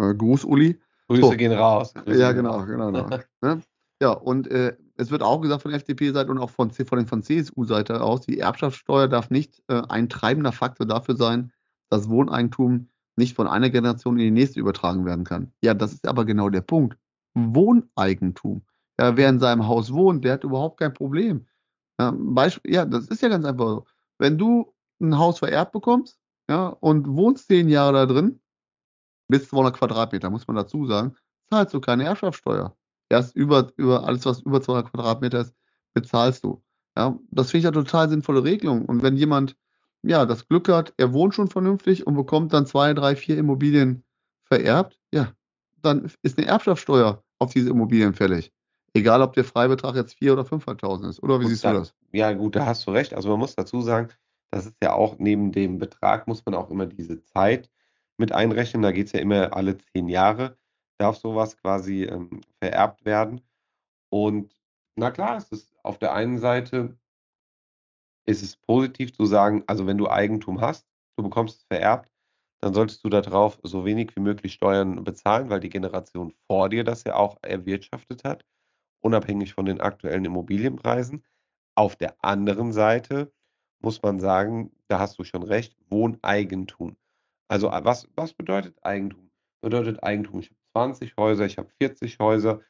[0.00, 0.80] äh, Gruß, Uli.
[1.08, 1.30] Grüße So.
[1.32, 1.92] gehen raus.
[1.92, 2.92] Grüße Ja, genau, genau.
[2.92, 3.08] genau.
[3.42, 3.62] ne?
[4.00, 8.02] Ja, und äh, es wird auch gesagt von FDP-Seite und auch von, von, von CSU-Seite
[8.02, 11.52] aus, die Erbschaftssteuer darf nicht äh, ein treibender Faktor dafür sein,
[11.90, 15.52] dass Wohneigentum nicht von einer Generation in die nächste übertragen werden kann.
[15.62, 16.96] Ja, das ist aber genau der Punkt.
[17.34, 18.62] Wohneigentum.
[18.98, 21.46] Ja, wer in seinem Haus wohnt, der hat überhaupt kein Problem.
[21.98, 23.84] Ja, Beispiel, ja, das ist ja ganz einfach so.
[24.18, 28.40] Wenn du ein Haus vererbt bekommst ja, und wohnst zehn Jahre da drin,
[29.28, 31.16] bis 200 Quadratmeter, muss man dazu sagen,
[31.50, 32.76] zahlst du keine Erbschaftssteuer.
[33.12, 35.54] Erst über, über alles, was über 200 Quadratmeter ist,
[35.92, 36.62] bezahlst du.
[36.96, 38.86] Ja, das finde ich eine total sinnvolle Regelung.
[38.86, 39.54] Und wenn jemand
[40.02, 44.02] ja das Glück hat, er wohnt schon vernünftig und bekommt dann zwei, drei, vier Immobilien
[44.44, 45.32] vererbt, ja,
[45.82, 48.50] dann ist eine Erbschaftssteuer auf diese Immobilien fällig.
[48.94, 51.22] Egal, ob der Freibetrag jetzt 4.000 oder 500.000 ist.
[51.22, 51.94] Oder wie Gut, siehst da, du das?
[52.12, 53.12] ja, gut, da hast du recht.
[53.12, 54.08] Also man muss dazu sagen,
[54.50, 57.70] das ist ja auch neben dem Betrag muss man auch immer diese Zeit
[58.16, 58.82] mit einrechnen.
[58.82, 60.56] Da geht es ja immer alle zehn Jahre,
[61.02, 63.40] darf sowas quasi ähm, vererbt werden.
[64.10, 64.56] Und
[64.96, 66.96] na klar, es ist auf der einen Seite
[68.24, 70.86] ist es positiv zu sagen, also wenn du Eigentum hast,
[71.16, 72.08] du bekommst es vererbt,
[72.60, 76.84] dann solltest du darauf so wenig wie möglich Steuern bezahlen, weil die Generation vor dir
[76.84, 78.44] das ja auch erwirtschaftet hat,
[79.00, 81.24] unabhängig von den aktuellen Immobilienpreisen.
[81.74, 83.32] Auf der anderen Seite
[83.80, 86.96] muss man sagen, da hast du schon recht, Wohneigentum.
[87.48, 89.32] Also äh, was, was bedeutet Eigentum?
[89.60, 92.60] Bedeutet Eigentum, ich habe 20 Häuser, ich habe 40 Häuser.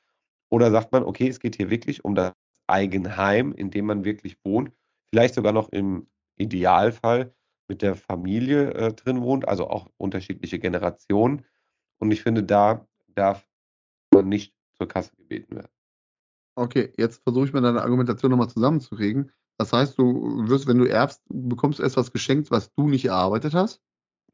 [0.50, 2.32] Oder sagt man, okay, es geht hier wirklich um das
[2.66, 4.72] Eigenheim, in dem man wirklich wohnt,
[5.10, 7.34] vielleicht sogar noch im Idealfall
[7.68, 11.44] mit der Familie äh, drin wohnt, also auch unterschiedliche Generationen.
[11.98, 13.48] Und ich finde, da darf
[14.12, 15.70] man nicht zur Kasse gebeten werden.
[16.54, 19.32] Okay, jetzt versuche ich mir deine Argumentation nochmal zusammenzukriegen.
[19.58, 23.54] Das heißt, du wirst, wenn du erbst, bekommst du etwas geschenkt, was du nicht erarbeitet
[23.54, 23.80] hast?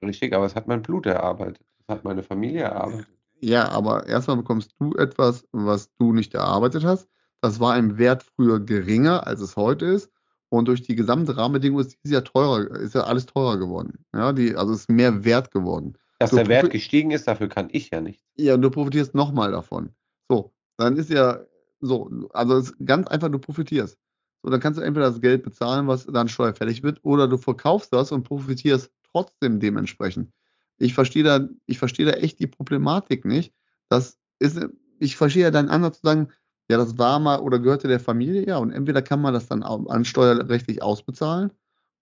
[0.02, 1.64] Richtig, aber es hat mein Blut erarbeitet.
[1.80, 3.17] Es hat meine Familie erarbeitet.
[3.40, 7.08] Ja, aber erstmal bekommst du etwas, was du nicht erarbeitet hast.
[7.40, 10.10] Das war im Wert früher geringer, als es heute ist.
[10.50, 14.04] Und durch die gesamte Rahmenbedingung ist dieses Jahr teurer, ist ja alles teurer geworden.
[14.14, 15.94] Ja, die, also es ist mehr wert geworden.
[16.18, 18.24] Dass Du der Wert gestiegen ist, dafür kann ich ja nichts.
[18.36, 19.90] Ja, und du profitierst nochmal davon.
[20.28, 21.40] So, dann ist ja
[21.80, 23.98] so, also es ist ganz einfach, du profitierst.
[24.42, 27.92] So, dann kannst du entweder das Geld bezahlen, was dann steuerfällig wird, oder du verkaufst
[27.92, 30.32] das und profitierst trotzdem dementsprechend.
[30.78, 33.52] Ich verstehe da, ich verstehe da echt die Problematik nicht.
[33.88, 34.60] Das ist,
[34.98, 36.28] ich verstehe ja deinen Ansatz zu sagen,
[36.70, 39.62] ja, das war mal oder gehörte der Familie, ja, und entweder kann man das dann
[39.62, 41.52] au- an steuerrechtlich ausbezahlen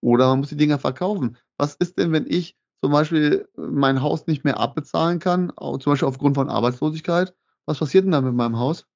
[0.00, 1.36] oder man muss die Dinger verkaufen.
[1.56, 6.08] Was ist denn, wenn ich zum Beispiel mein Haus nicht mehr abbezahlen kann, zum Beispiel
[6.08, 7.34] aufgrund von Arbeitslosigkeit?
[7.64, 8.86] Was passiert denn dann mit meinem Haus?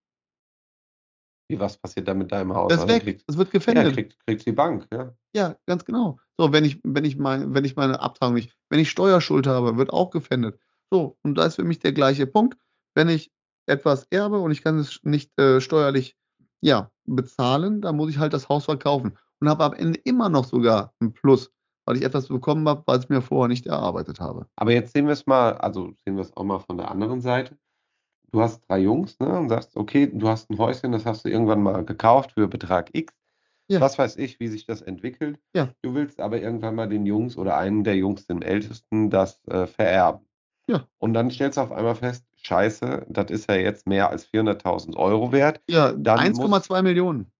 [1.48, 2.70] Wie was passiert da mit deinem Haus?
[2.70, 3.94] Das Also weg, kriegt, das wird ja, gefändet.
[3.94, 5.14] kriegt, kriegt die Bank, ja.
[5.34, 6.18] Ja, ganz genau.
[6.38, 9.76] So, wenn ich, wenn ich mein, wenn ich meine Abtragung nicht, wenn ich Steuerschuld habe,
[9.76, 10.58] wird auch gefändet.
[10.90, 12.58] So, und da ist für mich der gleiche Punkt.
[12.94, 13.30] Wenn ich
[13.66, 16.16] etwas erbe und ich kann es nicht äh, steuerlich
[16.60, 20.44] ja, bezahlen, dann muss ich halt das Haus verkaufen und habe am Ende immer noch
[20.44, 21.52] sogar ein Plus,
[21.86, 24.46] weil ich etwas bekommen habe, was ich mir vorher nicht erarbeitet habe.
[24.56, 27.20] Aber jetzt sehen wir es mal, also sehen wir es auch mal von der anderen
[27.20, 27.56] Seite.
[28.32, 31.28] Du hast drei Jungs, ne, und sagst, okay, du hast ein Häuschen, das hast du
[31.28, 33.12] irgendwann mal gekauft für Betrag X.
[33.70, 33.80] Ja.
[33.80, 35.38] Was weiß ich, wie sich das entwickelt.
[35.54, 35.68] Ja.
[35.82, 39.66] Du willst aber irgendwann mal den Jungs oder einen der Jungs, den Ältesten, das äh,
[39.68, 40.26] vererben.
[40.66, 40.86] Ja.
[40.98, 44.96] Und dann stellst du auf einmal fest, scheiße, das ist ja jetzt mehr als 400.000
[44.96, 45.60] Euro wert.
[45.68, 47.30] Ja, Dann 1,2 Millionen.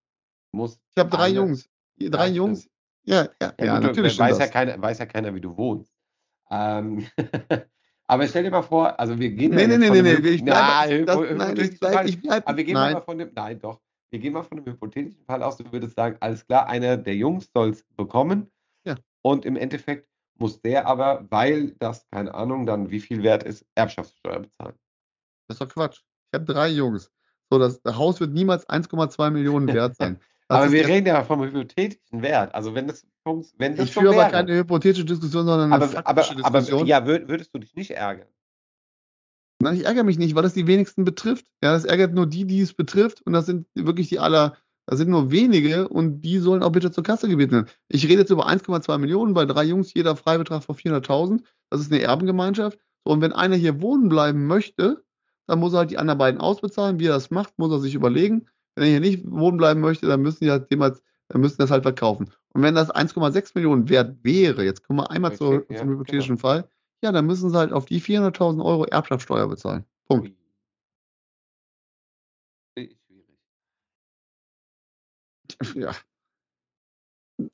[0.53, 1.69] Muss Ich habe drei eine- Jungs.
[1.99, 2.69] Drei Ja, Jungs.
[3.05, 5.93] Ja, ja, Ja, gut, natürlich weiß, ja keiner, weiß ja keiner, wie du wohnst.
[6.51, 7.07] Ähm,
[8.07, 11.05] aber stell dir mal vor, also wir gehen Nee, ja nee, nee, ich bleibe, Na,
[11.05, 13.81] das, nein, ich bleib, ich bleib, Aber wir gehen mal nein, von dem, nein, doch,
[14.11, 15.57] wir gehen mal von einem hypothetischen Fall aus.
[15.57, 18.51] Du würdest sagen, alles klar, einer der Jungs soll es bekommen.
[18.85, 18.97] Ja.
[19.23, 23.65] Und im Endeffekt muss der aber, weil das, keine Ahnung, dann wie viel wert ist,
[23.75, 24.75] Erbschaftssteuer bezahlen.
[25.49, 26.01] das ist doch Quatsch.
[26.33, 27.11] Ich habe drei Jungs.
[27.51, 30.21] So, das Haus wird niemals 1,2 Millionen wert sein.
[30.49, 32.55] Aber wir reden ja vom hypothetischen Wert.
[32.55, 33.07] Also wenn das,
[33.57, 36.87] wenn das ich führe aber keine hypothetische Diskussion, sondern eine aber, aber, faktische aber Diskussion.
[36.89, 38.27] ja, würd, würdest du dich nicht ärgern?
[39.63, 41.47] Nein, ich ärgere mich nicht, weil das die wenigsten betrifft.
[41.63, 43.21] Ja, das ärgert nur die, die es betrifft.
[43.23, 46.91] Und das sind wirklich die aller, das sind nur wenige und die sollen auch bitte
[46.91, 47.69] zur Kasse gebeten werden.
[47.89, 51.43] Ich rede jetzt über 1,2 Millionen, bei drei Jungs jeder Freibetrag von 400.000.
[51.69, 52.79] Das ist eine Erbengemeinschaft.
[53.05, 55.05] So, und wenn einer hier wohnen bleiben möchte,
[55.47, 56.99] dann muss er halt die anderen beiden ausbezahlen.
[56.99, 58.47] Wie er das macht, muss er sich überlegen.
[58.75, 61.71] Wenn er hier nicht wohnen bleiben möchte, dann müssen die halt jemals, dann müssen das
[61.71, 62.31] halt verkaufen.
[62.55, 65.91] Und wenn das 1,6 Millionen wert wäre, jetzt kommen wir einmal zur, Richtig, ja, zum
[65.91, 66.69] hypothetischen Fall,
[67.03, 69.85] ja, dann müssen sie halt auf die 400.000 Euro Erbschaftssteuer bezahlen.
[70.09, 70.33] Punkt.
[72.77, 72.97] Schwierig.
[75.75, 75.95] Ja.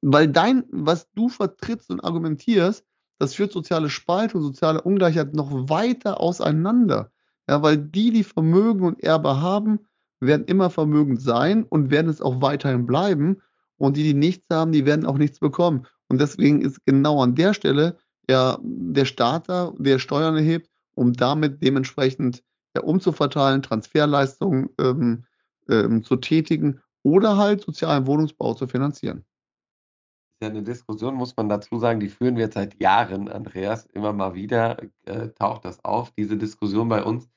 [0.00, 2.84] Weil dein, was du vertrittst und argumentierst,
[3.18, 7.12] das führt soziale Spaltung, soziale Ungleichheit noch weiter auseinander.
[7.48, 9.86] Ja, weil die, die Vermögen und Erbe haben,
[10.20, 13.42] werden immer vermögend sein und werden es auch weiterhin bleiben.
[13.78, 15.86] Und die, die nichts haben, die werden auch nichts bekommen.
[16.08, 21.12] Und deswegen ist genau an der Stelle ja der Staat da, der Steuern erhebt, um
[21.12, 22.42] damit dementsprechend
[22.74, 25.24] ja, umzuverteilen, Transferleistungen ähm,
[25.68, 29.18] ähm, zu tätigen oder halt sozialen Wohnungsbau zu finanzieren.
[29.18, 33.86] ist ja eine Diskussion, muss man dazu sagen, die führen wir seit Jahren, Andreas.
[33.86, 37.28] Immer mal wieder äh, taucht das auf, diese Diskussion bei uns.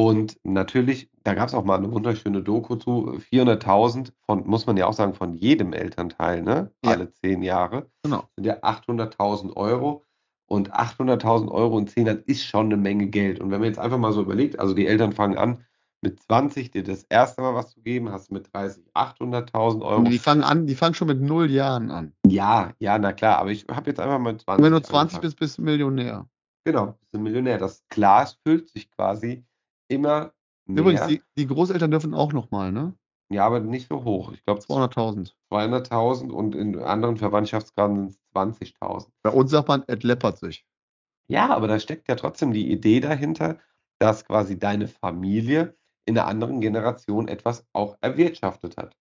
[0.00, 4.78] Und natürlich, da gab es auch mal eine wunderschöne Doku zu, 400.000 von, muss man
[4.78, 6.72] ja auch sagen, von jedem Elternteil, ne?
[6.82, 6.92] Ja.
[6.92, 7.90] Alle zehn Jahre.
[8.02, 8.24] Genau.
[8.34, 10.06] Sind ja 800.000 Euro.
[10.46, 13.40] Und 800.000 Euro in zehn Jahren ist schon eine Menge Geld.
[13.40, 15.66] Und wenn man jetzt einfach mal so überlegt, also die Eltern fangen an,
[16.00, 20.02] mit 20 dir das erste Mal was zu geben, hast du mit 30 800.000 Euro.
[20.04, 22.14] Die fangen an, die fangen schon mit null Jahren an.
[22.26, 24.58] Ja, ja, na klar, aber ich habe jetzt einfach mal 20.
[24.58, 25.20] Und wenn du 20 angefangen.
[25.20, 26.26] bist, bist du Millionär.
[26.64, 27.58] Genau, bist du Millionär.
[27.58, 29.44] Das Glas füllt sich quasi
[29.90, 30.32] immer
[30.66, 30.82] mehr.
[30.82, 32.94] Übrigens, die, die Großeltern dürfen auch nochmal, ne?
[33.30, 34.32] ja, aber nicht so hoch.
[34.32, 35.32] Ich glaube 200.000.
[35.52, 39.08] 200.000 und in anderen Verwandtschaftsgraden sind es 20.000.
[39.22, 40.66] Bei uns sagt man, es läppert sich.
[41.28, 43.58] Ja, aber da steckt ja trotzdem die Idee dahinter,
[44.00, 45.76] dass quasi deine Familie
[46.06, 48.96] in einer anderen Generation etwas auch erwirtschaftet hat.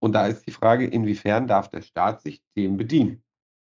[0.00, 3.22] Und da ist die Frage, inwiefern darf der Staat sich dem bedienen?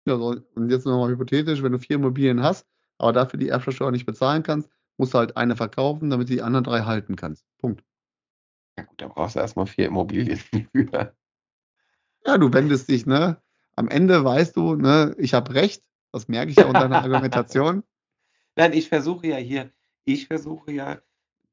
[0.07, 2.67] Ja, so, und jetzt nochmal hypothetisch, wenn du vier Immobilien hast,
[2.99, 6.43] aber dafür die Erbschaftssteuer nicht bezahlen kannst, musst du halt eine verkaufen, damit du die
[6.43, 7.47] anderen drei halten kannst.
[7.59, 7.83] Punkt.
[8.77, 10.37] Ja gut, da brauchst du erstmal vier Immobilien
[10.73, 11.15] für.
[12.27, 13.41] Ja, du wendest dich, ne?
[13.77, 15.85] Am Ende weißt du, ne, ich habe recht.
[16.13, 17.85] Das merke ich ja unter deiner Argumentation.
[18.57, 19.71] Nein, ich versuche ja hier,
[20.05, 20.99] ich versuche ja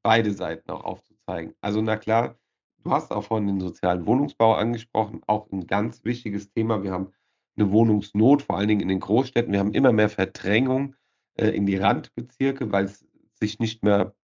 [0.02, 1.54] beide Seiten auch aufzuzeigen.
[1.62, 2.40] Also na klar,
[2.84, 6.84] du hast auch vorhin den sozialen Wohnungsbau angesprochen, auch ein ganz wichtiges Thema.
[6.84, 7.12] Wir haben
[7.58, 9.52] eine Wohnungsnot, vor allen Dingen in den Großstädten.
[9.52, 10.96] Wir haben immer mehr Verdrängung
[11.36, 13.06] äh, in die Randbezirke, weil es
[13.38, 14.16] sich nicht mehr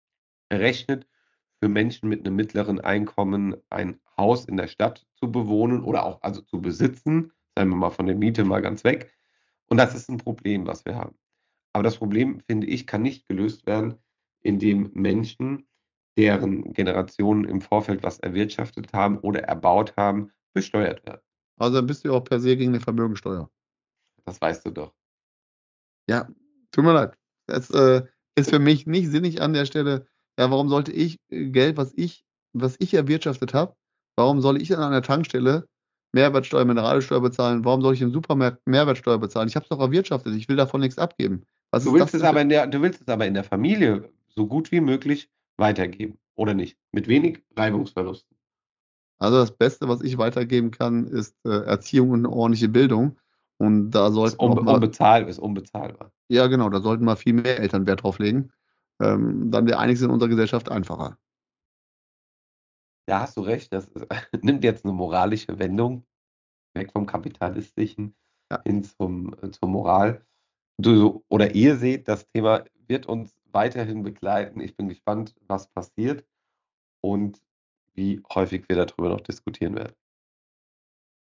[0.52, 1.08] rechnet,
[1.60, 6.22] für Menschen mit einem mittleren Einkommen ein Haus in der Stadt zu bewohnen oder auch
[6.24, 7.32] also zu besitzen.
[7.56, 9.16] Seien wir mal von der Miete mal ganz weg.
[9.68, 11.16] Und das ist ein Problem, was wir haben.
[11.74, 13.96] Aber das Problem, finde ich, kann nicht gelöst werden,
[14.42, 15.68] indem Menschen,
[16.18, 21.22] deren Generationen im Vorfeld was erwirtschaftet haben oder erbaut haben, besteuert werden.
[21.58, 23.50] Also dann bist du auch per se gegen eine Vermögensteuer.
[24.26, 24.94] Das weißt du doch.
[26.10, 26.28] Ja,
[26.72, 27.18] tut mir leid.
[27.46, 28.04] Das äh,
[28.36, 30.08] ist für mich nicht sinnig an der Stelle.
[30.40, 33.76] Ja, warum sollte ich äh, Geld, was ich, was ich erwirtschaftet habe,
[34.16, 35.68] warum soll ich dann an der Tankstelle
[36.14, 37.64] Mehrwertsteuer, Mineralsteuer bezahlen?
[37.64, 39.48] Warum soll ich im Supermarkt Mehrwertsteuer bezahlen?
[39.48, 40.36] Ich habe es doch erwirtschaftet.
[40.36, 41.44] Ich will davon nichts abgeben.
[41.72, 44.46] Was Du willst, es aber in der, du willst es aber in der Familie so
[44.46, 46.78] gut wie möglich weitergeben, oder nicht?
[46.92, 48.38] Mit wenig Reibungsverlusten.
[49.20, 53.18] Also das Beste, was ich weitergeben kann, ist äh, Erziehung und eine ordentliche Bildung.
[53.62, 56.12] Und da Ist, sollten auch unbe mal, unbezahl, ist unbezahlbar.
[56.30, 58.52] ja genau, da sollten mal viel mehr Eltern Wert drauf legen.
[59.02, 61.18] Ähm, dann wäre einiges in unserer Gesellschaft einfacher.
[63.08, 64.06] Da hast du recht, das ist,
[64.44, 66.06] nimmt jetzt eine moralische Wendung,
[66.76, 68.16] weg vom Kapitalistischen
[68.52, 68.62] Ja.
[68.66, 70.26] hin zum, äh, zur Moral.
[70.80, 74.62] Du oder ihr seht, das Thema wird uns weiterhin begleiten.
[74.62, 76.26] Ich bin gespannt, was passiert
[77.02, 77.42] und
[77.96, 79.96] wie häufig wir darüber noch diskutieren werden.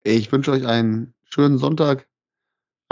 [0.05, 2.09] Ich wünsche euch einen schönen Sonntag,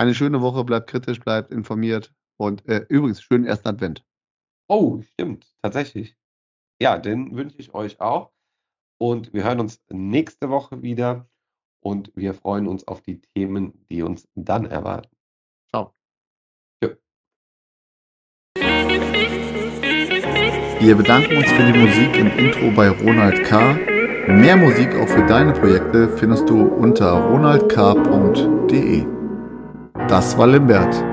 [0.00, 4.02] eine schöne Woche, bleibt kritisch, bleibt informiert und äh, übrigens schönen ersten Advent.
[4.66, 6.16] Oh, stimmt, tatsächlich.
[6.80, 8.32] Ja, den wünsche ich euch auch.
[8.98, 11.28] Und wir hören uns nächste Woche wieder
[11.82, 15.14] und wir freuen uns auf die Themen, die uns dann erwarten.
[15.68, 15.92] Ciao.
[16.82, 16.88] Ja.
[20.80, 23.74] Wir bedanken uns für die Musik im Intro bei Ronald K.
[24.28, 29.19] Mehr Musik auch für deine Projekte findest du unter ronaldk.de.
[30.08, 31.09] Das war Limbert.